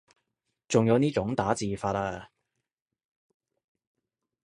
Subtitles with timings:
[0.67, 2.31] 仲有呢種打字法啊